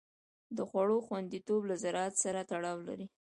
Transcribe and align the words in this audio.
د 0.57 0.59
خوړو 0.69 0.97
خوندیتوب 1.05 1.61
له 1.69 1.75
زراعت 1.83 2.15
سره 2.23 2.39
تړاو 2.51 2.79
لري. 2.87 3.07